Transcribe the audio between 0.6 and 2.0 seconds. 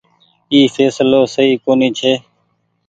ڦيسلو سئي ڪونيٚ